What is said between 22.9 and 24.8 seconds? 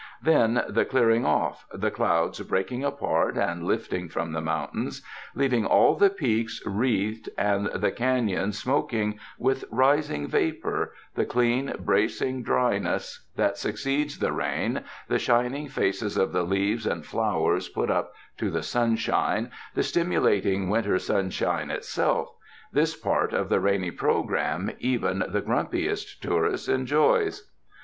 part of the rainy pro gram